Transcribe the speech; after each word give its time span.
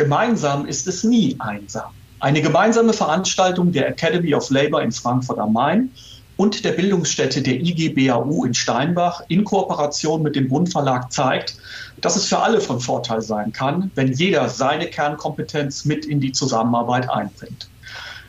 Gemeinsam 0.00 0.64
ist 0.64 0.86
es 0.86 1.04
nie 1.04 1.36
einsam. 1.40 1.90
Eine 2.20 2.40
gemeinsame 2.40 2.94
Veranstaltung 2.94 3.70
der 3.70 3.86
Academy 3.86 4.34
of 4.34 4.48
Labor 4.48 4.80
in 4.80 4.92
Frankfurt 4.92 5.38
am 5.38 5.52
Main 5.52 5.90
und 6.38 6.64
der 6.64 6.72
Bildungsstätte 6.72 7.42
der 7.42 7.60
IGBAU 7.60 8.46
in 8.46 8.54
Steinbach 8.54 9.20
in 9.28 9.44
Kooperation 9.44 10.22
mit 10.22 10.36
dem 10.36 10.48
Bund 10.48 10.72
Verlag 10.72 11.12
zeigt, 11.12 11.58
dass 12.00 12.16
es 12.16 12.24
für 12.24 12.38
alle 12.38 12.62
von 12.62 12.80
Vorteil 12.80 13.20
sein 13.20 13.52
kann, 13.52 13.90
wenn 13.94 14.10
jeder 14.10 14.48
seine 14.48 14.86
Kernkompetenz 14.86 15.84
mit 15.84 16.06
in 16.06 16.18
die 16.18 16.32
Zusammenarbeit 16.32 17.10
einbringt. 17.10 17.68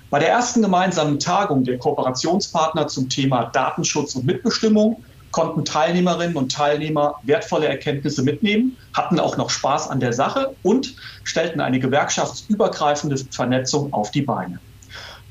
Bei 0.10 0.20
der 0.20 0.28
ersten 0.28 0.62
gemeinsamen 0.62 1.20
Tagung 1.20 1.64
der 1.64 1.78
Kooperationspartner 1.78 2.88
zum 2.88 3.08
Thema 3.08 3.46
Datenschutz 3.46 4.14
und 4.16 4.26
Mitbestimmung 4.26 5.06
konnten 5.32 5.66
Teilnehmerinnen 5.66 6.36
und 6.36 6.52
Teilnehmer 6.52 7.16
wertvolle 7.24 7.68
Erkenntnisse 7.68 8.24
mitnehmen, 8.24 8.78
hatten 8.94 9.20
auch 9.20 9.38
noch 9.38 9.50
Spaß 9.50 9.90
an 9.90 10.00
der 10.00 10.14
Sache 10.14 10.56
und 10.64 10.96
stellten 11.24 11.62
eine 11.62 11.80
gewerkschaftsübergreifende 11.80 13.18
Vernetzung 13.32 13.94
auf 13.94 14.12
die 14.12 14.22
Beine. 14.22 14.60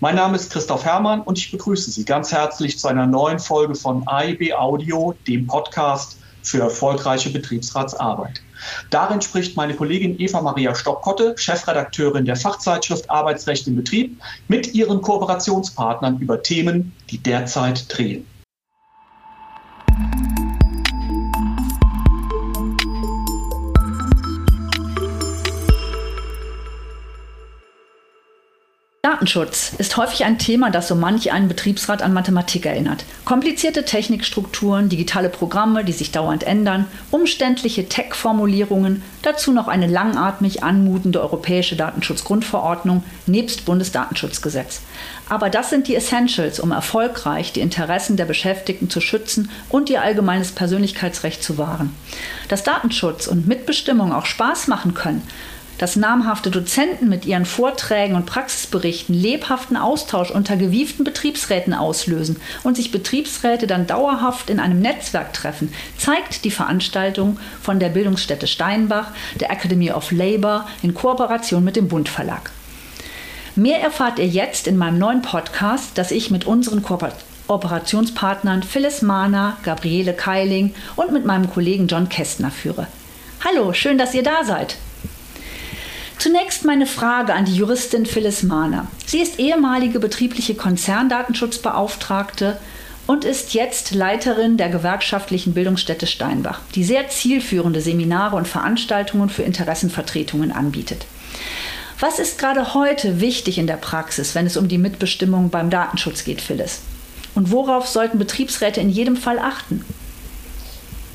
Mein 0.01 0.17
Name 0.17 0.37
ist 0.37 0.51
Christoph 0.51 0.87
Herrmann 0.87 1.21
und 1.21 1.37
ich 1.37 1.51
begrüße 1.51 1.91
Sie 1.91 2.07
ganz 2.07 2.33
herzlich 2.33 2.79
zu 2.79 2.89
einer 2.89 3.07
neuen 3.07 3.39
Folge 3.39 3.75
von 3.75 4.03
AIB 4.09 4.55
Audio, 4.55 5.15
dem 5.29 5.47
Podcast 5.47 6.17
für 6.43 6.61
erfolgreiche 6.61 7.29
Betriebsratsarbeit. 7.29 8.41
Darin 8.89 9.21
spricht 9.21 9.57
meine 9.57 9.75
Kollegin 9.75 10.19
Eva 10.19 10.41
Maria 10.41 10.75
Stockkotte, 10.75 11.35
Chefredakteurin 11.37 12.25
der 12.25 12.37
Fachzeitschrift 12.37 13.11
Arbeitsrecht 13.11 13.67
im 13.67 13.77
Betrieb, 13.77 14.19
mit 14.49 14.75
ihren 14.75 15.03
Kooperationspartnern 15.03 16.19
über 16.19 16.43
Themen, 16.43 16.95
die 17.11 17.19
derzeit 17.19 17.85
drehen. 17.95 18.27
Datenschutz 29.21 29.73
ist 29.77 29.99
häufig 29.99 30.25
ein 30.25 30.39
Thema, 30.39 30.71
das 30.71 30.89
so 30.89 30.95
manch 30.95 31.31
einen 31.31 31.47
Betriebsrat 31.47 32.01
an 32.01 32.15
Mathematik 32.15 32.65
erinnert. 32.65 33.05
Komplizierte 33.27 33.85
Technikstrukturen, 33.85 34.89
digitale 34.89 35.29
Programme, 35.29 35.85
die 35.85 35.93
sich 35.93 36.11
dauernd 36.11 36.43
ändern, 36.43 36.87
umständliche 37.11 37.87
Tech-Formulierungen, 37.87 39.03
dazu 39.21 39.53
noch 39.53 39.69
eine 39.69 39.89
langatmig 39.89 40.63
anmutende 40.63 41.21
europäische 41.21 41.77
Datenschutzgrundverordnung 41.77 43.05
nebst 43.27 43.67
Bundesdatenschutzgesetz. 43.67 44.81
Aber 45.29 45.51
das 45.51 45.69
sind 45.69 45.87
die 45.87 45.97
Essentials, 45.97 46.59
um 46.59 46.73
erfolgreich 46.73 47.53
die 47.53 47.61
Interessen 47.61 48.17
der 48.17 48.25
Beschäftigten 48.25 48.89
zu 48.89 49.03
schützen 49.03 49.51
und 49.69 49.91
ihr 49.91 50.01
allgemeines 50.01 50.53
Persönlichkeitsrecht 50.53 51.43
zu 51.43 51.59
wahren. 51.59 51.95
Dass 52.49 52.65
Datenschutz 52.65 53.27
und 53.27 53.47
Mitbestimmung 53.47 54.15
auch 54.15 54.25
Spaß 54.25 54.69
machen 54.69 54.95
können, 54.95 55.21
dass 55.81 55.97
namhafte 55.97 56.51
Dozenten 56.51 57.09
mit 57.09 57.25
ihren 57.25 57.47
Vorträgen 57.47 58.15
und 58.15 58.27
Praxisberichten 58.27 59.15
lebhaften 59.15 59.79
Austausch 59.79 60.31
unter 60.31 60.59
gewieften 60.59 61.05
Betriebsräten 61.05 61.73
auslösen 61.73 62.37
und 62.63 62.77
sich 62.77 62.93
Betriebsräte 62.93 63.67
dann 63.67 63.87
dauerhaft 63.87 64.51
in 64.51 64.61
einem 64.61 64.81
Netzwerk 64.81 65.33
treffen, 65.33 65.73
zeigt 65.97 66.45
die 66.45 66.51
Veranstaltung 66.51 67.39
von 67.63 67.81
der 67.81 67.89
Bildungsstätte 67.89 68.47
Steinbach, 68.47 69.13
der 69.41 69.51
Academy 69.51 69.91
of 69.91 70.11
Labor 70.11 70.69
in 70.83 70.93
Kooperation 70.93 71.65
mit 71.65 71.77
dem 71.77 71.89
Bund 71.89 72.11
Verlag. 72.11 72.51
Mehr 73.57 73.81
erfahrt 73.81 74.19
ihr 74.19 74.29
jetzt 74.29 74.67
in 74.67 74.77
meinem 74.77 74.99
neuen 74.99 75.23
Podcast, 75.23 75.93
das 75.95 76.11
ich 76.11 76.31
mit 76.31 76.45
unseren 76.45 76.83
Kooperationspartnern 76.83 78.65
Phyllis 78.65 79.01
Mahner, 79.01 79.57
Gabriele 79.63 80.13
Keiling 80.13 80.75
und 80.97 81.11
mit 81.11 81.25
meinem 81.25 81.51
Kollegen 81.51 81.87
John 81.87 82.11
Kästner 82.11 82.51
führe. 82.51 82.87
Hallo, 83.43 83.73
schön, 83.73 83.97
dass 83.97 84.13
ihr 84.13 84.23
da 84.23 84.45
seid. 84.45 84.77
Zunächst 86.21 86.67
meine 86.67 86.85
Frage 86.85 87.33
an 87.33 87.47
die 87.47 87.55
Juristin 87.55 88.05
Phyllis 88.05 88.43
Mahner. 88.43 88.89
Sie 89.07 89.21
ist 89.21 89.39
ehemalige 89.39 89.99
betriebliche 89.99 90.55
Konzerndatenschutzbeauftragte 90.55 92.59
und 93.07 93.25
ist 93.25 93.55
jetzt 93.55 93.95
Leiterin 93.95 94.59
der 94.59 94.69
gewerkschaftlichen 94.69 95.55
Bildungsstätte 95.55 96.07
Steinbach, 96.07 96.61
die 96.75 96.85
sehr 96.85 97.09
zielführende 97.09 97.81
Seminare 97.81 98.37
und 98.37 98.47
Veranstaltungen 98.47 99.31
für 99.31 99.45
Interessenvertretungen 99.45 100.53
anbietet. 100.53 101.07
Was 101.99 102.19
ist 102.19 102.39
gerade 102.39 102.75
heute 102.75 103.23
wichtig 103.23 103.57
in 103.57 103.67
der 103.67 103.79
Praxis, 103.79 104.35
wenn 104.35 104.45
es 104.45 104.59
um 104.59 104.69
die 104.69 104.77
Mitbestimmung 104.77 105.49
beim 105.49 105.71
Datenschutz 105.71 106.25
geht, 106.25 106.43
Phyllis? 106.43 106.83
Und 107.35 107.51
worauf 107.51 107.87
sollten 107.87 108.19
Betriebsräte 108.19 108.83
in 108.83 108.91
jedem 108.91 109.17
Fall 109.17 109.39
achten? 109.39 109.87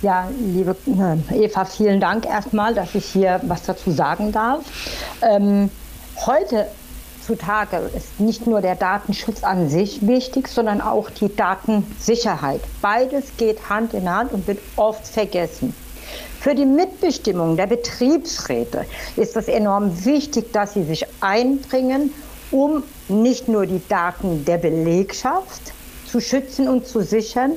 Ja, 0.05 0.29
liebe 0.39 0.75
Eva, 1.31 1.65
vielen 1.65 1.99
Dank 1.99 2.27
erstmal, 2.27 2.75
dass 2.75 2.93
ich 2.93 3.05
hier 3.05 3.41
was 3.45 3.63
dazu 3.63 3.89
sagen 3.89 4.31
darf. 4.31 4.63
Ähm, 5.23 5.71
heute 6.27 6.67
zutage 7.25 7.77
ist 7.97 8.19
nicht 8.19 8.45
nur 8.45 8.61
der 8.61 8.75
Datenschutz 8.75 9.43
an 9.43 9.67
sich 9.67 10.05
wichtig, 10.05 10.47
sondern 10.47 10.79
auch 10.79 11.09
die 11.09 11.35
Datensicherheit. 11.35 12.61
Beides 12.83 13.35
geht 13.37 13.67
Hand 13.67 13.95
in 13.95 14.07
Hand 14.07 14.31
und 14.31 14.45
wird 14.45 14.59
oft 14.75 15.07
vergessen. 15.07 15.73
Für 16.39 16.53
die 16.53 16.67
Mitbestimmung 16.67 17.57
der 17.57 17.65
Betriebsräte 17.65 18.85
ist 19.15 19.35
es 19.35 19.47
enorm 19.47 20.05
wichtig, 20.05 20.53
dass 20.53 20.75
sie 20.75 20.83
sich 20.83 21.07
einbringen, 21.21 22.13
um 22.51 22.83
nicht 23.07 23.47
nur 23.47 23.65
die 23.65 23.81
Daten 23.89 24.45
der 24.45 24.59
Belegschaft 24.59 25.73
zu 26.05 26.21
schützen 26.21 26.69
und 26.69 26.85
zu 26.85 27.01
sichern, 27.01 27.53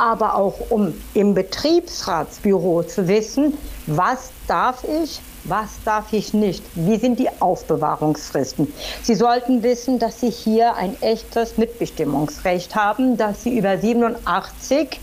aber 0.00 0.34
auch 0.34 0.70
um 0.70 0.94
im 1.12 1.34
Betriebsratsbüro 1.34 2.82
zu 2.84 3.06
wissen, 3.06 3.58
was 3.86 4.30
darf 4.48 4.82
ich, 4.84 5.20
was 5.44 5.68
darf 5.84 6.12
ich 6.12 6.32
nicht? 6.32 6.64
Wie 6.74 6.96
sind 6.96 7.18
die 7.18 7.28
Aufbewahrungsfristen? 7.40 8.72
Sie 9.02 9.14
sollten 9.14 9.62
wissen, 9.62 9.98
dass 9.98 10.20
Sie 10.20 10.30
hier 10.30 10.74
ein 10.76 10.96
echtes 11.02 11.58
Mitbestimmungsrecht 11.58 12.74
haben, 12.74 13.18
dass 13.18 13.42
Sie 13.42 13.58
über 13.58 13.76
87 13.76 14.98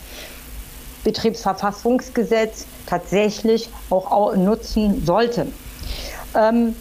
Betriebsverfassungsgesetz 1.04 2.66
tatsächlich 2.88 3.70
auch 3.92 4.36
nutzen 4.36 5.06
sollten. 5.06 5.54
Ähm, 6.36 6.76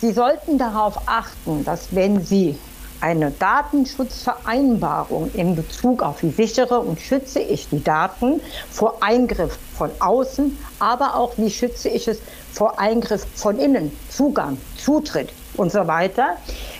Sie 0.00 0.12
sollten 0.12 0.58
darauf 0.58 0.96
achten, 1.06 1.64
dass 1.64 1.94
wenn 1.94 2.24
Sie 2.24 2.56
eine 3.00 3.30
Datenschutzvereinbarung 3.30 5.30
in 5.34 5.56
Bezug 5.56 6.02
auf 6.02 6.22
wie 6.22 6.30
sichere 6.30 6.80
und 6.80 7.00
schütze 7.00 7.40
ich 7.40 7.68
die 7.68 7.82
Daten 7.82 8.40
vor 8.70 9.02
Eingriff 9.02 9.58
von 9.76 9.90
außen, 10.00 10.58
aber 10.78 11.16
auch 11.16 11.32
wie 11.36 11.50
schütze 11.50 11.88
ich 11.88 12.08
es 12.08 12.20
vor 12.52 12.78
Eingriff 12.78 13.26
von 13.34 13.58
innen, 13.58 13.92
Zugang, 14.08 14.58
Zutritt 14.76 15.30
und 15.56 15.70
so 15.70 15.86
weiter, 15.86 16.36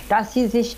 dass 0.08 0.34
sie 0.34 0.48
sich 0.48 0.76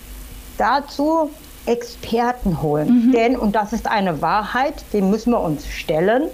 dazu 0.58 1.30
Experten 1.66 2.62
holen. 2.62 3.08
Mhm. 3.08 3.12
Denn, 3.12 3.36
und 3.36 3.54
das 3.54 3.72
ist 3.72 3.86
eine 3.86 4.22
Wahrheit, 4.22 4.74
dem 4.92 5.10
müssen 5.10 5.32
wir 5.32 5.40
uns 5.40 5.66
stellen, 5.66 6.24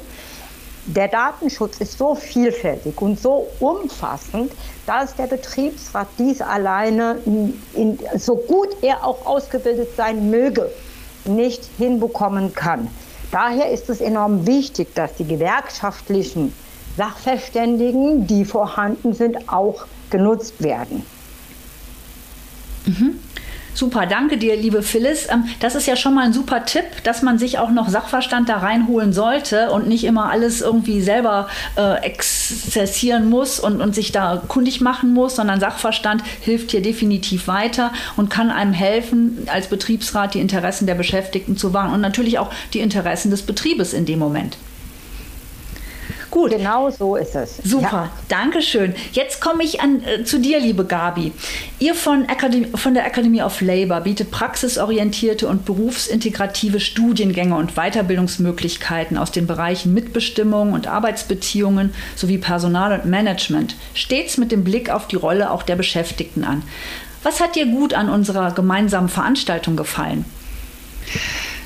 der 0.87 1.09
Datenschutz 1.09 1.79
ist 1.81 1.99
so 1.99 2.15
vielfältig 2.15 3.01
und 3.01 3.21
so 3.21 3.49
umfassend, 3.59 4.53
dass 4.87 5.15
der 5.17 5.27
Betriebsrat 5.27 6.07
dies 6.19 6.41
alleine, 6.41 7.19
in, 7.75 7.99
so 8.17 8.37
gut 8.37 8.69
er 8.83 9.05
auch 9.05 9.27
ausgebildet 9.27 9.89
sein 9.97 10.31
möge, 10.31 10.71
nicht 11.25 11.65
hinbekommen 11.77 12.55
kann. 12.55 12.89
Daher 13.33 13.71
ist 13.71 13.91
es 13.91 14.01
enorm 14.01 14.47
wichtig, 14.47 14.95
dass 14.95 15.15
die 15.15 15.27
gewerkschaftlichen 15.27 16.53
Sachverständigen, 16.97 18.27
die 18.27 18.45
vorhanden 18.45 19.13
sind, 19.13 19.49
auch 19.49 19.87
genutzt 20.11 20.63
werden. 20.63 21.05
Mhm. 22.87 23.19
Super, 23.77 24.07
danke 24.07 24.39
dir, 24.39 24.57
liebe 24.57 24.83
Phyllis. 24.83 25.29
Ähm, 25.31 25.45
das 25.61 25.75
ist 25.75 25.87
ja 25.87 25.97
schon 25.97 26.15
mal 26.15 26.25
ein 26.25 26.33
super 26.33 26.65
Tipp, 26.65 26.85
dass 27.05 27.21
man 27.21 27.39
sich 27.39 27.59
auch 27.59 27.71
noch 27.71 27.91
Sachverstand 27.91 28.49
da 28.49 28.57
reinholen 28.57 29.13
sollte 29.13 29.71
und 29.71 29.87
nicht 29.87 30.05
immer 30.05 30.31
alles 30.31 30.63
irgendwie 30.63 31.03
selber 31.03 31.49
äh, 31.77 32.03
exzessieren 32.03 33.28
muss 33.28 33.61
und, 33.61 33.83
und 33.83 33.95
sich 33.95 34.13
da 34.13 34.43
kundig 34.49 34.81
machen 34.81 35.13
muss, 35.13 35.37
sondern 35.37 35.61
Sachverstand 35.61 36.23
hilft 36.41 36.71
hier 36.71 36.81
definitiv 36.81 37.49
weiter 37.49 37.93
und 38.17 38.31
kann 38.31 38.51
einem 38.51 38.73
helfen, 38.73 39.47
als 39.53 39.67
Betriebsrat 39.67 40.33
die 40.33 40.41
Interessen 40.41 40.87
der 40.87 40.95
Beschäftigten 40.95 41.59
zu 41.59 41.75
wahren 41.75 41.93
und 41.93 42.01
natürlich 42.01 42.39
auch 42.39 42.51
die 42.72 42.81
Interessen 42.81 43.31
des 43.31 43.43
Betriebes 43.43 43.93
in 43.93 44.07
dem 44.07 44.19
Moment. 44.19 44.57
Gut. 46.36 46.50
Genau 46.50 46.91
so 46.91 47.16
ist 47.16 47.34
es. 47.34 47.56
Super, 47.65 47.91
ja. 47.91 48.10
danke 48.28 48.60
schön. 48.60 48.94
Jetzt 49.12 49.41
komme 49.41 49.65
ich 49.65 49.80
an, 49.80 50.03
äh, 50.04 50.22
zu 50.22 50.38
dir, 50.38 50.60
liebe 50.60 50.84
Gabi. 50.84 51.33
Ihr 51.78 51.94
von, 51.94 52.28
Akademie, 52.28 52.66
von 52.74 52.92
der 52.92 53.06
Academy 53.06 53.41
of 53.41 53.62
Labor 53.62 54.03
bietet 54.03 54.30
praxisorientierte 54.30 55.48
und 55.48 55.65
berufsintegrative 55.65 56.78
Studiengänge 56.78 57.56
und 57.56 57.77
Weiterbildungsmöglichkeiten 57.77 59.16
aus 59.16 59.30
den 59.33 59.47
Bereichen 59.47 59.94
Mitbestimmung 59.94 60.74
und 60.74 60.88
Arbeitsbeziehungen 60.88 61.94
sowie 62.16 62.36
Personal 62.36 62.92
und 62.92 63.06
Management, 63.06 63.74
stets 63.94 64.36
mit 64.36 64.53
dem 64.53 64.62
Blick 64.62 64.91
auf 64.91 65.09
die 65.09 65.16
Rolle 65.16 65.50
auch 65.50 65.62
der 65.62 65.77
Beschäftigten 65.77 66.44
an. 66.44 66.62
Was 67.22 67.41
hat 67.41 67.56
dir 67.56 67.65
gut 67.65 67.94
an 67.94 68.10
unserer 68.10 68.50
gemeinsamen 68.50 69.09
Veranstaltung 69.09 69.74
gefallen? 69.74 70.27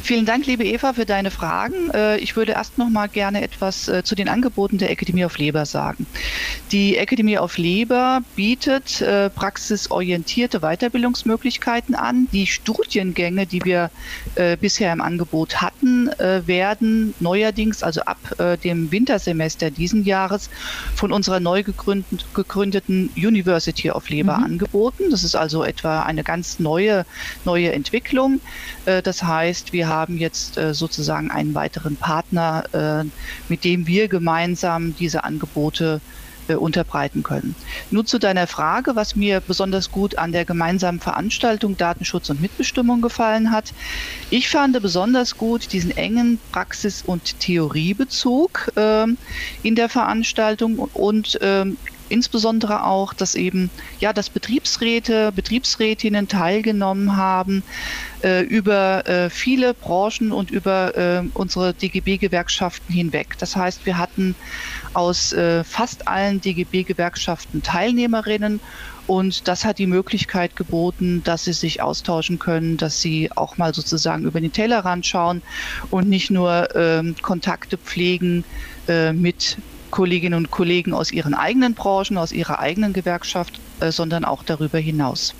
Vielen 0.02 0.24
Dank, 0.24 0.46
liebe 0.46 0.64
Eva, 0.64 0.92
für 0.92 1.04
deine 1.04 1.30
Fragen. 1.30 1.90
Äh, 1.90 2.16
ich 2.18 2.34
würde 2.34 2.52
erst 2.52 2.78
noch 2.78 2.88
mal 2.88 3.06
gerne 3.06 3.42
etwas 3.42 3.86
äh, 3.88 4.02
zu 4.02 4.14
den 4.14 4.28
Angeboten 4.28 4.78
der 4.78 4.90
Academy 4.90 5.24
of 5.24 5.38
Labor 5.38 5.66
sagen. 5.66 6.06
Die 6.72 6.96
Academy 6.96 7.38
of 7.38 7.58
Leber 7.58 8.22
bietet 8.34 9.02
äh, 9.02 9.28
praxisorientierte 9.30 10.60
Weiterbildungsmöglichkeiten 10.60 11.94
an. 11.94 12.28
Die 12.32 12.46
Studiengänge, 12.46 13.46
die 13.46 13.64
wir 13.64 13.90
bisher 14.60 14.92
im 14.92 15.00
Angebot 15.00 15.60
hatten, 15.60 16.10
werden 16.18 17.14
neuerdings, 17.20 17.82
also 17.82 18.02
ab 18.02 18.18
dem 18.64 18.90
Wintersemester 18.90 19.70
diesen 19.70 20.04
Jahres, 20.04 20.50
von 20.94 21.12
unserer 21.12 21.40
neu 21.40 21.62
gegründeten, 21.62 23.10
University 23.16 23.90
of 23.90 24.08
Leber 24.08 24.38
mhm. 24.38 24.44
angeboten. 24.44 25.04
Das 25.10 25.24
ist 25.24 25.34
also 25.34 25.64
etwa 25.64 26.02
eine 26.02 26.22
ganz 26.22 26.58
neue, 26.58 27.04
neue 27.44 27.72
Entwicklung. 27.72 28.40
Das 28.84 29.22
heißt, 29.22 29.72
wir 29.72 29.88
haben 29.90 30.16
jetzt 30.16 30.56
äh, 30.56 30.72
sozusagen 30.72 31.30
einen 31.30 31.54
weiteren 31.54 31.96
Partner, 31.96 32.64
mit 33.48 33.64
dem 33.64 33.86
wir 33.86 34.08
gemeinsam 34.08 34.96
diese 34.96 35.24
Angebote 35.24 36.00
äh, 36.50 36.56
unterbreiten 36.56 37.22
können. 37.22 37.54
Nun 37.90 38.06
zu 38.06 38.18
deiner 38.18 38.46
Frage, 38.46 38.96
was 38.96 39.14
mir 39.14 39.40
besonders 39.40 39.92
gut 39.92 40.18
an 40.18 40.32
der 40.32 40.44
gemeinsamen 40.44 40.98
Veranstaltung 40.98 41.76
Datenschutz 41.76 42.28
und 42.28 42.40
Mitbestimmung 42.40 43.00
gefallen 43.00 43.52
hat. 43.52 43.72
Ich 44.30 44.48
fand 44.48 44.80
besonders 44.82 45.36
gut 45.36 45.72
diesen 45.72 45.96
engen 45.96 46.40
Praxis- 46.50 47.02
und 47.02 47.38
Theoriebezug 47.40 48.72
äh, 48.74 49.06
in 49.62 49.74
der 49.76 49.88
Veranstaltung 49.88 50.78
und 50.78 51.38
ähm, 51.40 51.76
insbesondere 52.10 52.84
auch, 52.84 53.14
dass 53.14 53.34
eben 53.34 53.70
ja, 53.98 54.12
dass 54.12 54.30
Betriebsräte, 54.30 55.32
Betriebsrätinnen 55.32 56.28
teilgenommen 56.28 57.16
haben 57.16 57.62
äh, 58.22 58.42
über 58.42 59.06
äh, 59.08 59.30
viele 59.30 59.74
Branchen 59.74 60.32
und 60.32 60.50
über 60.50 60.96
äh, 60.96 61.22
unsere 61.34 61.74
DGB-Gewerkschaften 61.74 62.92
hinweg. 62.92 63.36
Das 63.38 63.56
heißt, 63.56 63.86
wir 63.86 63.98
hatten 63.98 64.34
aus 64.94 65.32
äh, 65.32 65.64
fast 65.64 66.08
allen 66.08 66.40
DGB-Gewerkschaften 66.40 67.62
Teilnehmerinnen 67.62 68.60
und 69.10 69.48
das 69.48 69.64
hat 69.64 69.78
die 69.78 69.88
Möglichkeit 69.88 70.54
geboten, 70.54 71.22
dass 71.24 71.44
sie 71.44 71.52
sich 71.52 71.82
austauschen 71.82 72.38
können, 72.38 72.76
dass 72.76 73.00
sie 73.00 73.28
auch 73.34 73.58
mal 73.58 73.74
sozusagen 73.74 74.24
über 74.24 74.40
den 74.40 74.52
Tellerrand 74.52 75.04
schauen 75.04 75.42
und 75.90 76.08
nicht 76.08 76.30
nur 76.30 76.68
ähm, 76.76 77.16
Kontakte 77.20 77.76
pflegen 77.76 78.44
äh, 78.86 79.12
mit 79.12 79.56
Kolleginnen 79.90 80.36
und 80.36 80.50
Kollegen 80.50 80.94
aus 80.94 81.12
ihren 81.12 81.34
eigenen 81.34 81.74
Branchen, 81.74 82.18
aus 82.18 82.32
ihrer 82.32 82.58
eigenen 82.58 82.92
Gewerkschaft, 82.92 83.60
äh, 83.80 83.90
sondern 83.90 84.24
auch 84.24 84.42
darüber 84.42 84.78
hinaus. 84.78 85.34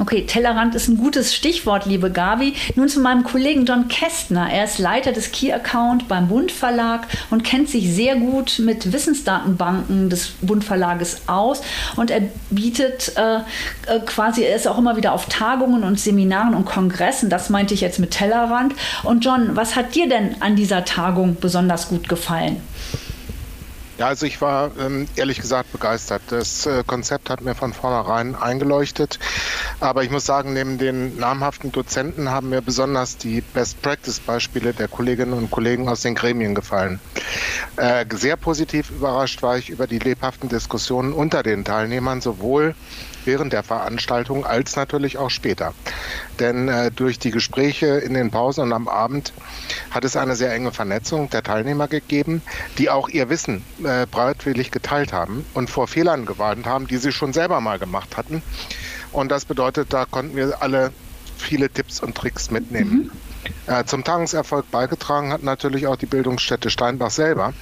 Okay, 0.00 0.24
Tellerrand 0.24 0.74
ist 0.74 0.88
ein 0.88 0.96
gutes 0.96 1.34
Stichwort, 1.34 1.84
liebe 1.84 2.10
Gabi. 2.10 2.54
Nun 2.76 2.88
zu 2.88 3.00
meinem 3.00 3.24
Kollegen 3.24 3.66
John 3.66 3.88
Kästner. 3.88 4.50
Er 4.50 4.64
ist 4.64 4.78
Leiter 4.78 5.12
des 5.12 5.32
Key 5.32 5.52
Account 5.52 6.08
beim 6.08 6.28
Bund 6.28 6.50
Verlag 6.50 7.06
und 7.28 7.44
kennt 7.44 7.68
sich 7.68 7.92
sehr 7.92 8.16
gut 8.16 8.58
mit 8.58 8.90
Wissensdatenbanken 8.90 10.08
des 10.08 10.30
Bund 10.40 10.64
Verlages 10.64 11.28
aus. 11.28 11.60
Und 11.96 12.10
er 12.10 12.22
bietet 12.48 13.12
äh, 13.16 13.36
äh, 13.36 14.00
quasi, 14.06 14.44
er 14.44 14.56
ist 14.56 14.66
auch 14.66 14.78
immer 14.78 14.96
wieder 14.96 15.12
auf 15.12 15.26
Tagungen 15.26 15.84
und 15.84 16.00
Seminaren 16.00 16.54
und 16.54 16.64
Kongressen. 16.64 17.28
Das 17.28 17.50
meinte 17.50 17.74
ich 17.74 17.82
jetzt 17.82 17.98
mit 17.98 18.12
Tellerrand. 18.12 18.74
Und 19.02 19.24
John, 19.24 19.56
was 19.56 19.76
hat 19.76 19.94
dir 19.94 20.08
denn 20.08 20.36
an 20.40 20.56
dieser 20.56 20.86
Tagung 20.86 21.36
besonders 21.38 21.88
gut 21.88 22.08
gefallen? 22.08 22.62
Ja, 24.02 24.08
also 24.08 24.26
ich 24.26 24.40
war 24.40 24.72
ähm, 24.80 25.06
ehrlich 25.14 25.40
gesagt 25.40 25.70
begeistert. 25.70 26.22
Das 26.30 26.66
äh, 26.66 26.82
Konzept 26.84 27.30
hat 27.30 27.40
mir 27.40 27.54
von 27.54 27.72
vornherein 27.72 28.34
eingeleuchtet. 28.34 29.20
Aber 29.78 30.02
ich 30.02 30.10
muss 30.10 30.26
sagen, 30.26 30.54
neben 30.54 30.76
den 30.76 31.18
namhaften 31.18 31.70
Dozenten 31.70 32.28
haben 32.28 32.48
mir 32.48 32.62
besonders 32.62 33.16
die 33.16 33.42
Best-Practice-Beispiele 33.42 34.74
der 34.74 34.88
Kolleginnen 34.88 35.34
und 35.34 35.52
Kollegen 35.52 35.88
aus 35.88 36.00
den 36.00 36.16
Gremien 36.16 36.56
gefallen. 36.56 36.98
Äh, 37.76 38.04
sehr 38.12 38.36
positiv 38.36 38.90
überrascht 38.90 39.40
war 39.40 39.56
ich 39.56 39.70
über 39.70 39.86
die 39.86 40.00
lebhaften 40.00 40.48
Diskussionen 40.48 41.12
unter 41.12 41.44
den 41.44 41.64
Teilnehmern, 41.64 42.20
sowohl 42.20 42.74
während 43.26 43.52
der 43.52 43.62
Veranstaltung 43.62 44.44
als 44.44 44.76
natürlich 44.76 45.18
auch 45.18 45.30
später. 45.30 45.74
Denn 46.38 46.68
äh, 46.68 46.90
durch 46.90 47.18
die 47.18 47.30
Gespräche 47.30 47.86
in 47.86 48.14
den 48.14 48.30
Pausen 48.30 48.62
und 48.62 48.72
am 48.72 48.88
Abend 48.88 49.32
hat 49.90 50.04
es 50.04 50.16
eine 50.16 50.36
sehr 50.36 50.52
enge 50.52 50.72
Vernetzung 50.72 51.30
der 51.30 51.42
Teilnehmer 51.42 51.88
gegeben, 51.88 52.42
die 52.78 52.90
auch 52.90 53.08
ihr 53.08 53.28
Wissen 53.28 53.64
äh, 53.84 54.06
bereitwillig 54.10 54.70
geteilt 54.70 55.12
haben 55.12 55.44
und 55.54 55.70
vor 55.70 55.88
Fehlern 55.88 56.26
gewarnt 56.26 56.66
haben, 56.66 56.86
die 56.86 56.96
sie 56.96 57.12
schon 57.12 57.32
selber 57.32 57.60
mal 57.60 57.78
gemacht 57.78 58.16
hatten. 58.16 58.42
Und 59.12 59.30
das 59.30 59.44
bedeutet, 59.44 59.92
da 59.92 60.04
konnten 60.04 60.36
wir 60.36 60.62
alle 60.62 60.92
viele 61.36 61.68
Tipps 61.68 62.00
und 62.00 62.16
Tricks 62.16 62.50
mitnehmen. 62.50 62.90
Mhm. 62.90 63.10
Äh, 63.66 63.84
zum 63.84 64.04
Tagungserfolg 64.04 64.70
beigetragen 64.70 65.32
hat 65.32 65.42
natürlich 65.42 65.86
auch 65.86 65.96
die 65.96 66.06
Bildungsstätte 66.06 66.70
Steinbach 66.70 67.10
selber. 67.10 67.52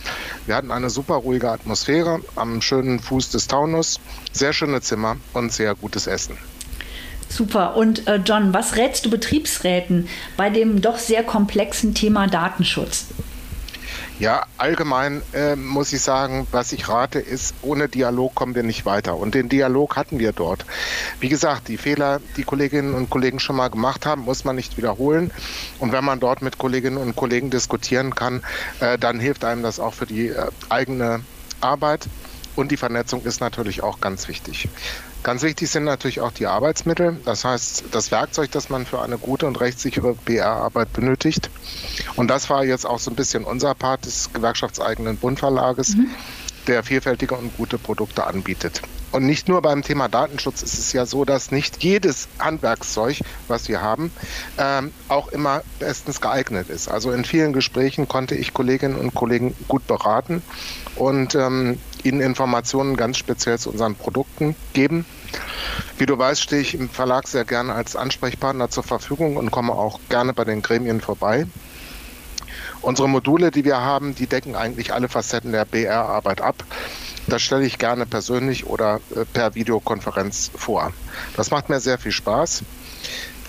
Wir 0.46 0.56
hatten 0.56 0.70
eine 0.70 0.90
super 0.90 1.16
ruhige 1.16 1.50
Atmosphäre 1.50 2.20
am 2.36 2.62
schönen 2.62 3.00
Fuß 3.00 3.30
des 3.30 3.48
Taunus, 3.48 4.00
sehr 4.32 4.52
schöne 4.52 4.80
Zimmer 4.80 5.16
und 5.34 5.52
sehr 5.52 5.74
gutes 5.74 6.06
Essen. 6.06 6.38
Super. 7.28 7.76
Und 7.76 8.08
äh, 8.08 8.16
John, 8.16 8.52
was 8.52 8.76
rätst 8.76 9.06
du 9.06 9.10
Betriebsräten 9.10 10.08
bei 10.36 10.50
dem 10.50 10.80
doch 10.80 10.98
sehr 10.98 11.22
komplexen 11.22 11.94
Thema 11.94 12.26
Datenschutz? 12.26 13.06
Ja, 14.20 14.44
allgemein 14.58 15.22
äh, 15.32 15.56
muss 15.56 15.94
ich 15.94 16.02
sagen, 16.02 16.46
was 16.50 16.72
ich 16.72 16.90
rate, 16.90 17.18
ist, 17.18 17.54
ohne 17.62 17.88
Dialog 17.88 18.34
kommen 18.34 18.54
wir 18.54 18.62
nicht 18.62 18.84
weiter. 18.84 19.16
Und 19.16 19.34
den 19.34 19.48
Dialog 19.48 19.96
hatten 19.96 20.18
wir 20.18 20.32
dort. 20.32 20.66
Wie 21.20 21.30
gesagt, 21.30 21.68
die 21.68 21.78
Fehler, 21.78 22.20
die 22.36 22.44
Kolleginnen 22.44 22.92
und 22.92 23.08
Kollegen 23.08 23.40
schon 23.40 23.56
mal 23.56 23.68
gemacht 23.68 24.04
haben, 24.04 24.24
muss 24.24 24.44
man 24.44 24.56
nicht 24.56 24.76
wiederholen. 24.76 25.30
Und 25.78 25.92
wenn 25.92 26.04
man 26.04 26.20
dort 26.20 26.42
mit 26.42 26.58
Kolleginnen 26.58 26.98
und 26.98 27.16
Kollegen 27.16 27.48
diskutieren 27.48 28.14
kann, 28.14 28.42
äh, 28.80 28.98
dann 28.98 29.20
hilft 29.20 29.42
einem 29.42 29.62
das 29.62 29.80
auch 29.80 29.94
für 29.94 30.04
die 30.04 30.28
äh, 30.28 30.48
eigene 30.68 31.22
Arbeit. 31.62 32.06
Und 32.60 32.70
die 32.70 32.76
Vernetzung 32.76 33.22
ist 33.22 33.40
natürlich 33.40 33.82
auch 33.82 34.02
ganz 34.02 34.28
wichtig. 34.28 34.68
Ganz 35.22 35.42
wichtig 35.42 35.70
sind 35.70 35.84
natürlich 35.84 36.20
auch 36.20 36.30
die 36.30 36.46
Arbeitsmittel, 36.46 37.18
das 37.24 37.42
heißt 37.42 37.84
das 37.90 38.10
Werkzeug, 38.10 38.50
das 38.50 38.68
man 38.68 38.84
für 38.84 39.00
eine 39.00 39.16
gute 39.16 39.46
und 39.46 39.58
rechtssichere 39.60 40.14
BR-Arbeit 40.26 40.92
benötigt. 40.92 41.48
Und 42.16 42.28
das 42.28 42.50
war 42.50 42.62
jetzt 42.62 42.84
auch 42.84 42.98
so 42.98 43.10
ein 43.10 43.16
bisschen 43.16 43.44
unser 43.44 43.74
Part 43.74 44.04
des 44.04 44.30
gewerkschaftseigenen 44.34 45.16
Bundverlages, 45.16 45.96
mhm. 45.96 46.10
der 46.66 46.82
vielfältige 46.82 47.34
und 47.34 47.56
gute 47.56 47.78
Produkte 47.78 48.26
anbietet. 48.26 48.82
Und 49.12 49.24
nicht 49.24 49.48
nur 49.48 49.60
beim 49.62 49.82
Thema 49.82 50.08
Datenschutz 50.08 50.62
ist 50.62 50.78
es 50.78 50.92
ja 50.92 51.04
so, 51.04 51.24
dass 51.24 51.50
nicht 51.50 51.82
jedes 51.82 52.28
Handwerkszeug, 52.38 53.20
was 53.48 53.68
wir 53.68 53.80
haben, 53.80 54.12
ähm, 54.58 54.92
auch 55.08 55.28
immer 55.28 55.62
bestens 55.78 56.20
geeignet 56.20 56.68
ist. 56.68 56.88
Also 56.88 57.10
in 57.10 57.24
vielen 57.24 57.52
Gesprächen 57.52 58.06
konnte 58.06 58.34
ich 58.34 58.52
Kolleginnen 58.52 58.96
und 58.96 59.14
Kollegen 59.14 59.56
gut 59.66 59.86
beraten 59.86 60.42
und 60.94 61.34
ähm, 61.34 61.78
ihnen 62.04 62.20
Informationen 62.20 62.96
ganz 62.96 63.18
speziell 63.18 63.58
zu 63.58 63.70
unseren 63.70 63.94
Produkten 63.94 64.54
geben. 64.72 65.04
Wie 65.98 66.06
du 66.06 66.18
weißt, 66.18 66.40
stehe 66.40 66.62
ich 66.62 66.74
im 66.74 66.88
Verlag 66.88 67.28
sehr 67.28 67.44
gerne 67.44 67.74
als 67.74 67.96
Ansprechpartner 67.96 68.70
zur 68.70 68.82
Verfügung 68.82 69.36
und 69.36 69.50
komme 69.50 69.72
auch 69.72 70.00
gerne 70.08 70.32
bei 70.32 70.44
den 70.44 70.62
Gremien 70.62 71.00
vorbei. 71.00 71.46
Unsere 72.82 73.08
Module, 73.08 73.50
die 73.50 73.64
wir 73.64 73.78
haben, 73.78 74.14
die 74.14 74.26
decken 74.26 74.56
eigentlich 74.56 74.92
alle 74.92 75.08
Facetten 75.08 75.52
der 75.52 75.66
BR-Arbeit 75.66 76.40
ab. 76.40 76.64
Das 77.26 77.42
stelle 77.42 77.64
ich 77.64 77.78
gerne 77.78 78.06
persönlich 78.06 78.66
oder 78.66 79.00
äh, 79.14 79.24
per 79.24 79.54
Videokonferenz 79.54 80.50
vor. 80.56 80.92
Das 81.36 81.50
macht 81.50 81.68
mir 81.68 81.80
sehr 81.80 81.98
viel 81.98 82.12
Spaß 82.12 82.62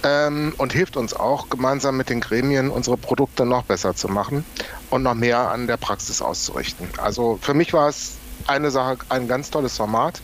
ähm, 0.03 0.53
und 0.57 0.73
hilft 0.73 0.97
uns 0.97 1.13
auch, 1.13 1.49
gemeinsam 1.49 1.97
mit 1.97 2.09
den 2.09 2.19
Gremien 2.19 2.69
unsere 2.69 2.97
Produkte 2.97 3.45
noch 3.45 3.63
besser 3.63 3.95
zu 3.95 4.07
machen 4.09 4.45
und 4.89 5.03
noch 5.03 5.15
mehr 5.15 5.49
an 5.51 5.67
der 5.67 5.77
Praxis 5.77 6.21
auszurichten. 6.21 6.89
Also 6.97 7.39
für 7.41 7.53
mich 7.53 7.73
war 7.73 7.87
es 7.87 8.17
eine 8.47 8.71
Sache, 8.71 8.97
ein 9.09 9.27
ganz 9.27 9.49
tolles 9.49 9.77
Format. 9.77 10.21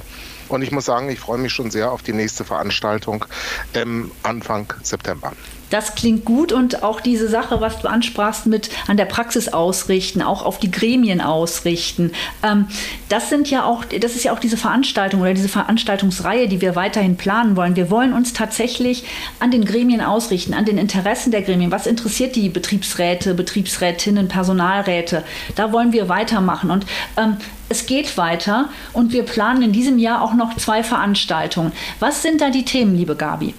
Und 0.50 0.62
ich 0.62 0.72
muss 0.72 0.86
sagen, 0.86 1.10
ich 1.10 1.20
freue 1.20 1.38
mich 1.38 1.54
schon 1.54 1.72
sehr 1.72 1.92
auf 1.92 2.02
die 2.02 2.14
nächste 2.14 2.46
Veranstaltung 2.46 3.26
im 3.74 4.12
Anfang 4.24 4.74
September. 4.82 5.34
Das 5.70 5.96
klingt 5.96 6.24
gut 6.24 6.52
und 6.52 6.84
auch 6.84 7.02
diese 7.02 7.28
Sache, 7.28 7.60
was 7.60 7.80
du 7.80 7.90
ansprachst 7.90 8.46
mit 8.46 8.70
an 8.88 8.98
der 8.98 9.06
Praxis 9.06 9.50
ausrichten, 9.50 10.22
auch 10.22 10.44
auf 10.44 10.60
die 10.60 10.72
Gremien 10.72 11.20
ausrichten. 11.20 12.12
Ähm, 12.42 12.68
das 13.10 13.30
sind 13.30 13.50
ja 13.50 13.66
auch, 13.66 13.84
das 13.84 14.16
ist 14.16 14.24
ja 14.24 14.32
auch 14.32 14.40
diese 14.40 14.58
Veranstaltung 14.58 15.22
oder 15.22 15.34
diese 15.34 15.50
Veranstaltungsreihe, 15.50 16.48
die 16.48 16.62
wir 16.62 16.76
weiterhin 16.76 17.18
planen 17.18 17.56
wollen. 17.56 17.76
Wir 17.76 17.92
wollen 17.92 18.14
uns 18.14 18.34
tatsächlich 18.34 19.04
an 19.40 19.52
den 19.52 19.66
Gremien 19.66 20.02
ausrichten, 20.02 20.54
an 20.54 20.66
den 20.66 20.78
Interessen 20.78 21.32
der 21.32 21.42
Gremien. 21.42 21.72
Was 21.72 21.88
interessiert 21.88 22.36
die 22.36 22.50
Betriebsräte, 22.50 23.34
Betriebsrätinnen, 23.34 24.30
Personalräte? 24.30 25.24
Da 25.56 25.74
wollen 25.74 25.92
wir 25.92 26.08
weitermachen 26.08 26.72
und 26.72 26.86
ähm, 27.18 27.38
es 27.70 27.86
geht 27.86 28.18
weiter 28.18 28.70
und 28.94 29.12
wir 29.12 29.24
planen 29.24 29.62
in 29.62 29.72
diesem 29.74 30.00
Jahr 30.00 30.22
auch 30.22 30.34
noch 30.34 30.56
zwei 30.56 30.84
Veranstaltungen. 30.84 31.74
Was 32.00 32.22
sind 32.22 32.40
da 32.40 32.50
die 32.50 32.64
Themen, 32.64 32.96
liebe 32.96 33.16
Gabi? 33.16 33.54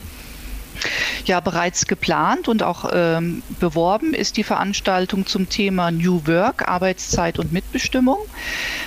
Ja, 1.25 1.41
bereits 1.41 1.87
geplant 1.87 2.49
und 2.49 2.63
auch 2.63 2.91
ähm, 2.93 3.43
beworben 3.61 4.15
ist 4.15 4.37
die 4.37 4.45
Veranstaltung 4.45 5.27
zum 5.27 5.49
Thema 5.49 5.91
New 5.91 6.27
Work, 6.27 6.69
Arbeitszeit 6.69 7.39
und 7.39 7.53
Mitbestimmung. 7.53 8.19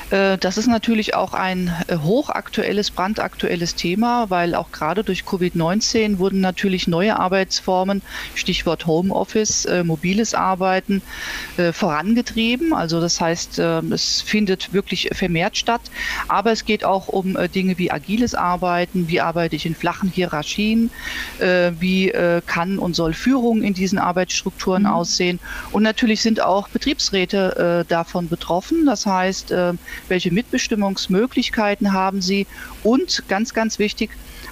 Äh, 0.10 0.38
das 0.38 0.58
ist 0.58 0.68
natürlich 0.68 1.16
auch 1.16 1.34
ein 1.34 1.74
äh, 1.88 1.98
hochaktuelles, 1.98 2.92
brandaktuelles 2.92 3.76
Thema, 3.76 4.30
weil 4.30 4.56
auch 4.56 4.72
gerade 4.72 5.04
durch 5.04 5.24
Covid-19 5.24 6.18
wurden 6.18 6.42
natürlich 6.42 6.88
neue 6.88 7.20
Arbeitsformen, 7.20 8.02
Stichwort 8.36 8.86
Homeoffice, 8.86 9.66
äh, 9.66 9.84
mobiles 9.84 10.34
Arbeiten, 10.34 11.02
äh, 11.58 11.72
vorangetrieben. 11.72 12.74
Also 12.74 13.02
das 13.02 13.20
heißt, 13.20 13.60
äh, 13.60 13.80
es 13.92 14.22
findet 14.22 14.74
wirklich 14.74 15.10
vermehrt 15.14 15.58
statt. 15.58 15.82
Aber 16.28 16.52
es 16.52 16.66
geht 16.66 16.84
auch 16.84 17.08
um 17.08 17.36
äh, 17.36 17.50
Dinge 17.50 17.78
wie 17.78 17.92
agiles 17.92 18.36
Arbeiten, 18.36 19.08
wie 19.08 19.22
arbeite 19.22 19.56
ich 19.56 19.66
in 19.66 19.76
flachen 19.76 20.10
Hierarchien, 20.10 20.90
wie 21.82 22.12
kann 22.46 22.78
und 22.78 22.96
soll 22.96 23.14
Führung 23.14 23.62
in 23.64 23.74
diesen 23.74 23.98
Arbeitsstrukturen 23.98 24.84
mhm. 24.84 24.90
aussehen. 24.90 25.40
Und 25.72 25.84
natürlich 25.84 26.22
sind 26.22 26.42
auch 26.42 26.70
Betriebsräte 26.70 27.86
davon 27.88 28.30
betroffen. 28.30 28.86
Das 28.86 29.06
heißt, 29.06 29.54
welche 30.08 30.32
Mitbestimmungsmöglichkeiten 30.32 31.94
haben 31.94 32.22
sie 32.22 32.48
und 32.84 33.24
ganz, 33.28 33.54
ganz 33.54 33.80
wichtig, 33.80 34.12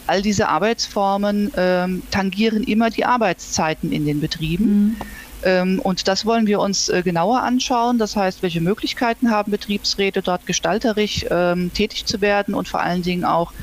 all 0.10 0.22
diese 0.24 0.50
Arbeitsformen 0.50 1.52
ähm, 1.56 2.02
tangieren 2.10 2.64
immer 2.64 2.90
die 2.90 3.06
Arbeitszeiten 3.06 3.92
in 3.92 4.06
den 4.06 4.20
Betrieben. 4.20 4.66
Mhm. 4.66 4.98
Ähm, 5.44 5.80
und 5.80 6.08
das 6.08 6.26
wollen 6.26 6.48
wir 6.48 6.60
uns 6.60 6.90
äh, 6.90 7.02
genauer 7.04 7.42
anschauen. 7.42 7.98
Das 7.98 8.16
heißt, 8.16 8.44
welche 8.44 8.62
Möglichkeiten 8.62 9.32
haben 9.32 9.52
Betriebsräte, 9.52 10.22
dort 10.22 10.46
gestalterisch 10.46 11.26
ähm, 11.30 11.72
tätig 11.74 12.06
zu 12.06 12.22
werden 12.22 12.54
und 12.54 12.68
vor 12.68 12.82
allen 12.82 13.02
Dingen 13.02 13.26
auch 13.26 13.54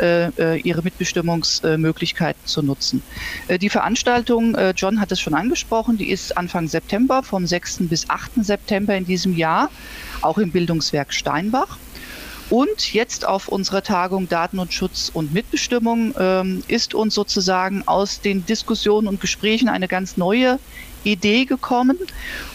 äh, 0.00 0.28
äh 0.28 0.60
ihre 0.60 0.82
Mitbestimmungsmöglichkeiten 0.82 2.46
zu 2.46 2.62
nutzen. 2.62 3.02
Die 3.60 3.68
Veranstaltung, 3.68 4.56
John 4.76 5.00
hat 5.00 5.12
es 5.12 5.20
schon 5.20 5.34
angesprochen, 5.34 5.96
die 5.96 6.10
ist 6.10 6.36
Anfang 6.36 6.68
September, 6.68 7.22
vom 7.22 7.46
6. 7.46 7.88
bis 7.88 8.08
8. 8.08 8.44
September 8.44 8.96
in 8.96 9.04
diesem 9.04 9.36
Jahr, 9.36 9.70
auch 10.22 10.38
im 10.38 10.50
Bildungswerk 10.50 11.12
Steinbach. 11.12 11.78
Und 12.50 12.92
jetzt 12.92 13.26
auf 13.26 13.46
unserer 13.46 13.82
Tagung 13.82 14.28
Daten 14.28 14.58
und 14.58 14.74
Schutz 14.74 15.08
und 15.14 15.32
Mitbestimmung 15.32 16.14
ähm, 16.18 16.64
ist 16.66 16.94
uns 16.94 17.14
sozusagen 17.14 17.86
aus 17.86 18.20
den 18.20 18.44
Diskussionen 18.44 19.06
und 19.06 19.20
Gesprächen 19.20 19.68
eine 19.68 19.86
ganz 19.86 20.16
neue 20.16 20.58
Idee 21.04 21.44
gekommen. 21.44 21.96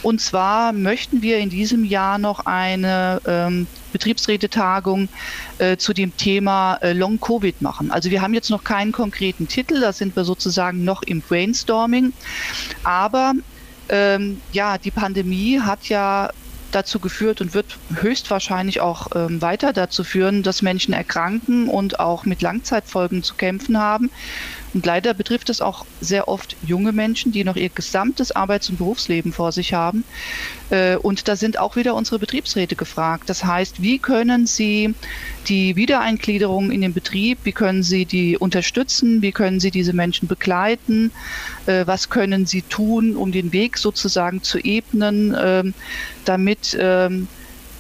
Und 0.04 0.20
zwar 0.20 0.74
möchten 0.74 1.22
wir 1.22 1.38
in 1.38 1.50
diesem 1.50 1.86
Jahr 1.86 2.18
noch 2.18 2.46
eine 2.46 3.22
ähm, 3.26 3.68
Betriebsrätetagung 3.94 5.08
äh, 5.60 5.78
zu 5.78 5.94
dem 5.94 6.16
Thema 6.18 6.76
äh, 6.82 6.92
Long 6.92 7.18
Covid 7.20 7.62
machen. 7.62 7.90
Also 7.90 8.12
wir 8.12 8.22
haben 8.22 8.34
jetzt 8.34 8.50
noch 8.50 8.66
keinen 8.66 8.92
konkreten 8.92 9.48
Titel, 9.48 9.80
da 9.80 9.94
sind 9.94 10.18
wir 10.18 10.26
sozusagen 10.26 10.84
noch 10.84 11.04
im 11.04 11.22
Brainstorming. 11.22 12.12
Aber 12.84 13.34
ähm, 13.88 14.42
ja, 14.52 14.78
die 14.78 14.92
Pandemie 14.92 15.62
hat 15.62 15.88
ja 15.88 16.32
dazu 16.72 17.00
geführt 17.00 17.42
und 17.42 17.54
wird 17.54 17.78
höchstwahrscheinlich 17.94 18.82
auch 18.82 19.08
ähm, 19.16 19.42
weiter 19.42 19.74
dazu 19.74 20.04
führen, 20.04 20.44
dass 20.44 20.62
Menschen 20.62 20.94
erkranken 20.94 21.70
und 21.70 22.00
auch 22.00 22.26
mit 22.26 22.42
Langzeitfolgen 22.42 23.24
zu 23.24 23.36
kämpfen 23.36 23.80
haben. 23.80 24.10
Und 24.76 24.86
leider 24.86 25.14
betrifft 25.14 25.50
es 25.50 25.62
auch 25.62 25.86
sehr 26.02 26.28
oft 26.28 26.58
junge 26.62 26.92
Menschen, 26.92 27.32
die 27.32 27.46
noch 27.46 27.56
ihr 27.56 27.70
gesamtes 27.70 28.34
Arbeits- 28.34 28.70
und 28.70 28.78
Berufsleben 28.78 29.32
vor 29.32 29.54
sich 29.54 29.74
haben. 29.74 30.04
Äh, 30.70 30.98
und 30.98 31.30
da 31.30 31.38
sind 31.38 31.58
auch 31.58 31.78
wieder 31.78 31.96
unsere 31.96 32.20
Betriebsräte 32.20 32.76
gefragt. 32.76 33.30
Das 33.30 33.46
heißt, 33.46 33.82
wie 33.82 34.00
können 34.00 34.48
sie 34.48 34.94
die 35.48 35.78
Wiedereingliederung 35.78 36.72
in 36.72 36.82
den 36.82 36.94
Betrieb, 36.94 37.40
wie 37.46 37.54
können 37.54 37.84
sie 37.84 38.04
die 38.04 38.38
unterstützen, 38.38 39.22
wie 39.22 39.32
können 39.32 39.62
sie 39.62 39.72
diese 39.72 39.94
Menschen 39.94 40.28
begleiten, 40.28 41.12
äh, 41.68 41.88
was 41.88 42.10
können 42.10 42.46
sie 42.46 42.62
tun, 42.62 43.16
um 43.16 43.32
den 43.32 43.54
Weg 43.54 43.78
sozusagen 43.78 44.44
zu 44.44 44.60
ebnen, 44.60 45.34
ähm, 45.40 45.74
damit 46.26 46.78
ähm, 46.78 47.30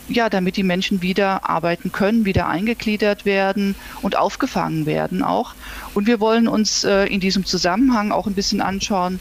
ja, 0.07 0.29
damit 0.29 0.57
die 0.57 0.63
Menschen 0.63 1.01
wieder 1.01 1.49
arbeiten 1.49 1.91
können, 1.91 2.25
wieder 2.25 2.47
eingegliedert 2.47 3.25
werden 3.25 3.75
und 4.01 4.17
aufgefangen 4.17 4.85
werden 4.85 5.23
auch. 5.23 5.53
Und 5.93 6.07
wir 6.07 6.19
wollen 6.19 6.47
uns 6.47 6.83
äh, 6.83 7.05
in 7.05 7.19
diesem 7.19 7.45
Zusammenhang 7.45 8.11
auch 8.11 8.27
ein 8.27 8.33
bisschen 8.33 8.61
anschauen, 8.61 9.19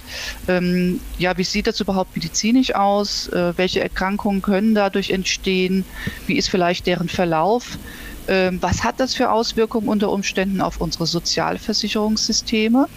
ähm, 0.49 1.01
ja, 1.19 1.37
wie 1.39 1.45
sieht 1.45 1.67
das 1.67 1.81
überhaupt 1.81 2.15
medizinisch 2.17 2.75
aus? 2.75 3.29
Äh, 3.29 3.57
welche 3.57 3.81
Erkrankungen 3.81 4.43
können 4.43 4.75
dadurch 4.75 5.11
entstehen? 5.11 5.85
Wie 6.27 6.37
ist 6.37 6.49
vielleicht 6.49 6.87
deren 6.87 7.09
Verlauf? 7.09 7.79
Ähm, 8.27 8.59
was 8.61 8.85
hat 8.85 9.01
das 9.01 9.15
für 9.15 9.31
Auswirkungen 9.31 9.89
unter 9.89 10.11
Umständen 10.11 10.61
auf 10.61 10.81
unsere 10.81 11.07
Sozialversicherungssysteme? 11.07 12.89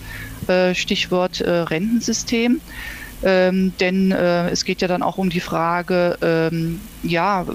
Äh, 0.48 0.74
Stichwort 0.74 1.42
äh, 1.42 1.50
Rentensystem. 1.50 2.62
Ähm, 3.24 3.74
denn 3.80 4.12
äh, 4.12 4.50
es 4.50 4.64
geht 4.64 4.82
ja 4.82 4.88
dann 4.88 5.02
auch 5.02 5.18
um 5.18 5.30
die 5.30 5.40
Frage, 5.40 6.18
ähm, 6.22 6.80
ja, 7.04 7.46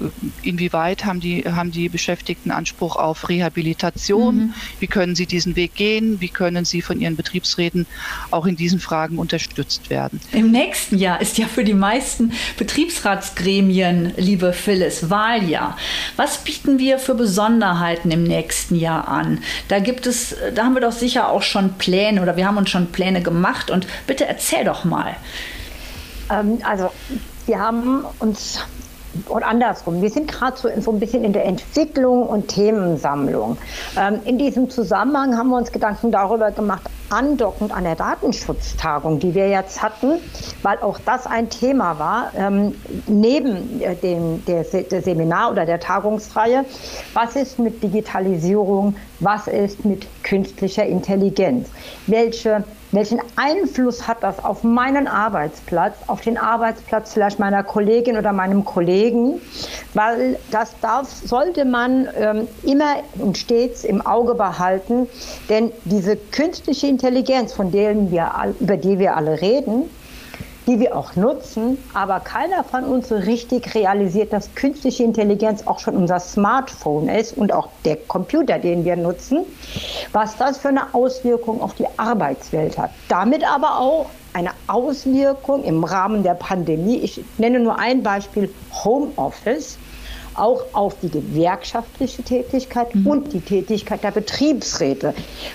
inwieweit 0.41 1.05
haben 1.05 1.19
die, 1.19 1.43
haben 1.43 1.71
die 1.71 1.89
Beschäftigten 1.89 2.51
Anspruch 2.51 2.95
auf 2.95 3.29
Rehabilitation? 3.29 4.35
Mhm. 4.35 4.53
Wie 4.79 4.87
können 4.87 5.15
sie 5.15 5.25
diesen 5.25 5.55
Weg 5.55 5.75
gehen? 5.75 6.21
Wie 6.21 6.29
können 6.29 6.65
sie 6.65 6.81
von 6.81 6.99
ihren 6.99 7.15
Betriebsräten 7.15 7.85
auch 8.31 8.45
in 8.45 8.55
diesen 8.55 8.79
Fragen 8.79 9.17
unterstützt 9.17 9.89
werden? 9.89 10.19
Im 10.31 10.51
nächsten 10.51 10.97
Jahr 10.97 11.21
ist 11.21 11.37
ja 11.37 11.47
für 11.47 11.63
die 11.63 11.73
meisten 11.73 12.33
Betriebsratsgremien, 12.57 14.13
liebe 14.17 14.53
Phyllis, 14.53 15.09
Wahljahr. 15.09 15.77
Was 16.15 16.37
bieten 16.43 16.79
wir 16.79 16.99
für 16.99 17.15
Besonderheiten 17.15 18.11
im 18.11 18.23
nächsten 18.23 18.75
Jahr 18.75 19.07
an? 19.07 19.39
Da 19.67 19.79
gibt 19.79 20.07
es, 20.07 20.35
da 20.55 20.65
haben 20.65 20.73
wir 20.73 20.81
doch 20.81 20.91
sicher 20.91 21.29
auch 21.29 21.43
schon 21.43 21.73
Pläne 21.73 22.21
oder 22.21 22.37
wir 22.37 22.47
haben 22.47 22.57
uns 22.57 22.69
schon 22.69 22.91
Pläne 22.91 23.21
gemacht 23.21 23.71
und 23.71 23.87
bitte 24.07 24.25
erzähl 24.25 24.63
doch 24.63 24.85
mal. 24.85 25.15
Ähm, 26.29 26.59
also 26.63 26.91
wir 27.45 27.59
haben 27.59 28.05
uns 28.19 28.59
und 29.29 29.43
andersrum. 29.43 30.01
Wir 30.01 30.09
sind 30.09 30.31
gerade 30.31 30.57
so, 30.57 30.69
so, 30.79 30.91
ein 30.91 30.99
bisschen 30.99 31.23
in 31.23 31.33
der 31.33 31.45
Entwicklung 31.45 32.23
und 32.27 32.47
Themensammlung. 32.47 33.57
Ähm, 33.97 34.19
in 34.25 34.37
diesem 34.37 34.69
Zusammenhang 34.69 35.37
haben 35.37 35.49
wir 35.49 35.57
uns 35.57 35.71
Gedanken 35.71 36.11
darüber 36.11 36.51
gemacht, 36.51 36.89
andockend 37.13 37.71
an 37.71 37.83
der 37.83 37.95
Datenschutztagung, 37.95 39.19
die 39.19 39.35
wir 39.35 39.47
jetzt 39.49 39.81
hatten, 39.83 40.19
weil 40.63 40.79
auch 40.79 40.99
das 41.05 41.27
ein 41.27 41.49
Thema 41.49 41.99
war, 41.99 42.31
ähm, 42.35 42.75
neben 43.07 43.81
äh, 43.81 43.95
dem 43.95 44.43
der, 44.45 44.63
der 44.63 45.01
Seminar 45.01 45.51
oder 45.51 45.65
der 45.65 45.79
Tagungsreihe, 45.79 46.65
was 47.13 47.35
ist 47.35 47.59
mit 47.59 47.83
Digitalisierung, 47.83 48.95
was 49.19 49.47
ist 49.47 49.85
mit 49.85 50.07
künstlicher 50.23 50.85
Intelligenz, 50.85 51.69
welche 52.07 52.63
welchen 52.93 53.19
Einfluss 53.37 54.07
hat 54.07 54.21
das 54.21 54.45
auf 54.45 54.63
meinen 54.63 55.07
Arbeitsplatz, 55.07 55.95
auf 56.05 56.21
den 56.21 56.37
Arbeitsplatz 56.37 57.13
vielleicht 57.13 57.39
meiner 57.39 57.63
Kollegin 57.63 58.17
oder 58.17 58.33
meinem 58.33 58.65
Kollegen? 58.65 59.41
Weil 59.95 60.37
das 60.51 60.75
darf, 60.79 61.09
sollte 61.09 61.65
man 61.65 62.07
ähm, 62.15 62.47
immer 62.61 62.97
und 63.17 63.39
stets 63.39 63.83
im 63.83 64.05
Auge 64.05 64.35
behalten, 64.35 65.07
denn 65.49 65.71
diese 65.85 66.15
künstliche 66.15 66.85
Intelligenz, 67.03 67.51
von 67.51 67.69
denen 67.69 68.11
wir, 68.11 68.31
über 68.61 68.77
die 68.77 68.97
wir 68.97 69.17
alle 69.17 69.41
reden, 69.41 69.89
die 70.67 70.79
wir 70.79 70.95
auch 70.95 71.17
nutzen, 71.17 71.77
aber 71.93 72.21
keiner 72.21 72.63
von 72.63 72.85
uns 72.85 73.09
so 73.09 73.15
richtig 73.15 73.75
realisiert, 73.75 74.31
dass 74.31 74.55
künstliche 74.55 75.03
Intelligenz 75.03 75.67
auch 75.67 75.79
schon 75.79 75.97
unser 75.97 76.21
Smartphone 76.21 77.09
ist 77.09 77.37
und 77.37 77.51
auch 77.51 77.67
der 77.83 77.97
Computer, 77.97 78.57
den 78.57 78.85
wir 78.85 78.95
nutzen, 78.95 79.39
was 80.13 80.37
das 80.37 80.59
für 80.59 80.69
eine 80.69 80.93
Auswirkung 80.93 81.61
auf 81.61 81.73
die 81.73 81.87
Arbeitswelt 81.97 82.77
hat. 82.77 82.91
Damit 83.09 83.43
aber 83.45 83.79
auch 83.79 84.05
eine 84.31 84.51
Auswirkung 84.67 85.65
im 85.65 85.83
Rahmen 85.83 86.23
der 86.23 86.35
Pandemie. 86.35 86.99
Ich 86.99 87.21
nenne 87.37 87.59
nur 87.59 87.77
ein 87.77 88.01
Beispiel 88.01 88.49
Homeoffice 88.85 89.77
auch 90.35 90.63
auf 90.73 90.95
die 91.01 91.09
gewerkschaftliche 91.09 92.23
Tätigkeit 92.23 92.93
mhm. 92.93 93.07
und 93.07 93.33
die 93.33 93.41
Tätigkeit 93.41 94.03
der 94.03 94.11
Betriebsräte. 94.11 95.13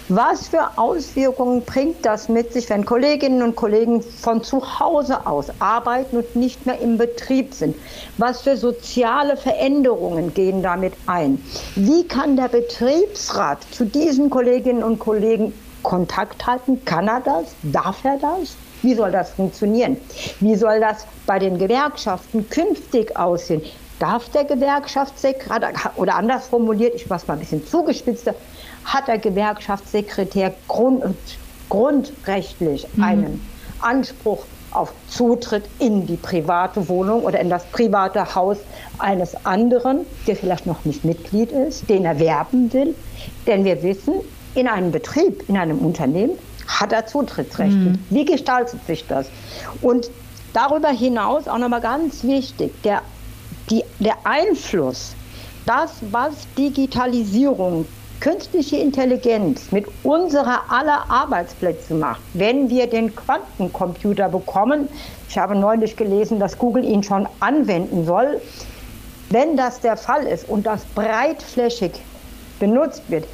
Was 0.09 0.49
für 0.49 0.77
Auswirkungen 0.77 1.63
bringt 1.63 2.05
das 2.05 2.29
mit 2.29 2.53
sich, 2.53 2.69
wenn 2.71 2.85
Kolleginnen 2.85 3.43
und 3.43 3.57
Kollegen 3.57 4.03
von 4.03 4.43
zu 4.43 4.79
Hause 4.81 5.27
aus 5.27 5.47
arbeiten 5.59 6.19
und 6.19 6.37
nicht 6.37 6.67
mehr 6.67 6.81
im 6.81 6.99
Betrieb 6.99 7.55
sind? 7.55 7.77
Was 8.17 8.43
für 8.43 8.57
soziale 8.57 9.37
Veränderungen 9.37 10.35
gehen 10.35 10.63
damit 10.63 10.95
ein? 11.07 11.43
Wie 11.75 12.07
kann 12.07 12.37
der 12.37 12.49
Betriebsrat 12.49 13.59
zu 13.71 13.85
diesen 13.85 14.31
Kolleginnen 14.31 14.83
und 14.83 14.99
Kollegen 14.99 15.53
Kontakt 15.83 16.47
halten? 16.47 16.85
Kann 16.85 17.09
er 17.09 17.21
das? 17.21 17.55
Darf 17.63 18.05
er 18.05 18.19
das? 18.19 18.57
Wie 18.83 18.95
soll 18.95 19.11
das 19.11 19.31
funktionieren? 19.31 19.97
Wie 20.41 20.55
soll 20.55 20.81
das 20.81 21.07
bei 21.27 21.39
den 21.39 21.59
Gewerkschaften 21.59 22.49
künftig 22.49 23.17
aussehen? 23.17 23.63
Darf 23.99 24.29
der 24.31 24.45
Gewerkschaftssekretär, 24.45 25.73
oder 25.97 26.17
anders 26.17 26.49
formuliert, 26.49 26.95
ich 26.95 27.09
mache 27.09 27.21
es 27.21 27.27
mal 27.27 27.35
ein 27.35 27.41
bisschen 27.41 27.67
zugespitzter, 27.67 28.35
hat 28.85 29.09
der 29.09 29.19
Gewerkschaftssekretär 29.19 30.55
grund, 30.67 31.05
grundrechtlich 31.69 32.87
mhm. 32.95 33.03
einen 33.03 33.51
Anspruch 33.81 34.45
auf 34.71 34.93
Zutritt 35.09 35.65
in 35.79 36.07
die 36.07 36.17
private 36.17 36.89
Wohnung 36.89 37.23
oder 37.23 37.41
in 37.41 37.49
das 37.49 37.65
private 37.67 38.35
Haus 38.35 38.59
eines 38.99 39.47
anderen, 39.47 40.01
der 40.27 40.37
vielleicht 40.37 40.67
noch 40.67 40.85
nicht 40.85 41.05
Mitglied 41.05 41.53
ist, 41.53 41.89
den 41.89 42.05
er 42.05 42.19
werben 42.19 42.73
will. 42.73 42.95
Denn 43.47 43.65
wir 43.65 43.83
wissen, 43.83 44.15
in 44.55 44.69
einem 44.69 44.91
Betrieb, 44.91 45.49
in 45.49 45.57
einem 45.57 45.79
Unternehmen 45.79 46.39
Hat 46.67 46.93
er 46.93 47.07
Zutrittsrechte? 47.07 47.75
Mhm. 47.75 47.99
Wie 48.11 48.27
gestaltet 48.27 48.85
sich 48.87 49.07
das? 49.07 49.31
Und 49.81 50.11
darüber 50.53 50.91
hinaus 50.91 51.49
auch 51.49 51.59
nochmal 51.59 51.81
ganz 51.81 52.25
wichtig, 52.25 52.73
der, 52.83 53.01
die, 53.71 53.85
der 53.99 54.17
Einfluss, 54.25 55.15
das, 55.67 55.93
was 56.11 56.47
Digitalisierung, 56.57 57.87
künstliche 58.21 58.79
Intelligenz 58.79 59.71
mit 59.71 59.87
unserer 60.03 60.63
aller 60.71 61.09
Arbeitsplätze 61.09 61.95
macht, 61.95 62.21
wenn 62.35 62.69
wir 62.69 62.89
den 62.89 63.15
Quantencomputer 63.15 64.29
bekommen, 64.29 64.89
ich 65.29 65.39
habe 65.39 65.55
neulich 65.55 65.97
gelesen, 65.97 66.41
dass 66.41 66.59
Google 66.59 66.85
ihn 66.85 67.03
schon 67.03 67.29
anwenden 67.39 68.05
soll, 68.05 68.41
wenn 69.31 69.57
das 69.57 69.81
der 69.81 69.97
Fall 69.97 70.27
ist 70.27 70.49
und 70.49 70.67
das 70.67 70.85
breitflächig 70.95 71.93
benutzt 72.59 73.03
wird, 73.09 73.25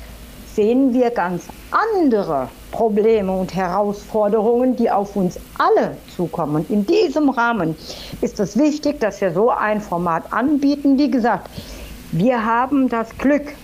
sehen 0.54 0.92
wir 0.94 1.10
ganz 1.10 1.44
andere 1.70 2.48
Probleme 2.70 3.32
und 3.32 3.54
Herausforderungen, 3.54 4.76
die 4.76 4.90
auf 4.90 5.16
uns 5.16 5.38
alle 5.58 5.96
zukommen. 6.16 6.56
Und 6.56 6.70
in 6.70 6.86
diesem 6.86 7.28
Rahmen 7.28 7.76
ist 8.20 8.38
es 8.40 8.56
wichtig, 8.56 9.00
dass 9.00 9.20
wir 9.20 9.32
so 9.32 9.50
ein 9.50 9.80
Format 9.80 10.32
anbieten. 10.32 10.98
Wie 10.98 11.10
gesagt, 11.10 11.50
wir 12.12 12.44
haben 12.44 12.88
das 12.88 13.16
Glück, 13.18 13.54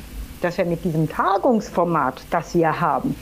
dass 0.42 0.58
wir 0.58 0.64
mit 0.64 0.84
diesem 0.84 1.08
Tagungsformat, 1.08 2.22
das 2.30 2.54
wir 2.54 2.80
haben, 2.80 3.14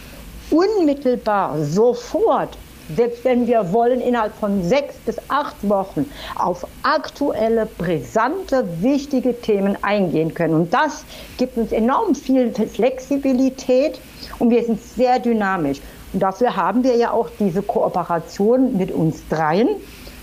unmittelbar 0.51 1.63
sofort 1.63 2.57
selbst 2.97 3.25
wenn 3.25 3.47
wir 3.47 3.73
wollen, 3.73 4.01
innerhalb 4.01 4.35
von 4.35 4.63
sechs 4.63 4.95
bis 5.07 5.17
acht 5.29 5.57
Wochen 5.63 6.11
auf 6.37 6.67
aktuelle, 6.83 7.67
brisante, 7.67 8.65
wichtige 8.81 9.41
Themen 9.41 9.77
eingehen 9.83 10.35
können. 10.35 10.55
Und 10.55 10.73
das 10.73 11.05
gibt 11.37 11.57
uns 11.57 11.73
enorm 11.73 12.15
viel 12.15 12.53
Flexibilität 12.53 14.01
und 14.39 14.51
wir 14.51 14.65
sind 14.65 14.83
sehr 14.83 15.19
dynamisch. 15.19 15.81
Und 16.13 16.23
dafür 16.23 16.57
haben 16.57 16.85
wir 16.85 16.97
ja 16.97 17.11
auch 17.11 17.29
diese 17.39 17.63
Kooperation 17.63 18.77
mit 18.77 18.91
uns 18.91 19.23
dreien 19.29 19.69